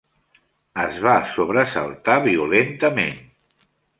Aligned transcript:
Es 0.83 0.95
va 1.07 1.13
sobresaltar 1.33 2.17
violentament. 2.25 3.23